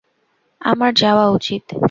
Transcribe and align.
আমার 0.61 0.93
যাওয়া 0.93 1.25
উচিত। 1.29 1.71